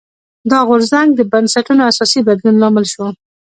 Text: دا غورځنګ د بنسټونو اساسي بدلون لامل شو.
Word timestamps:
دا 0.51 0.59
غورځنګ 0.69 1.09
د 1.15 1.21
بنسټونو 1.31 1.81
اساسي 1.91 2.19
بدلون 2.27 2.55
لامل 2.61 2.85
شو. 2.93 3.05